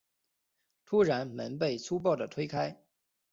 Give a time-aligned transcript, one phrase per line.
[0.83, 2.75] 突然门被粗暴的推开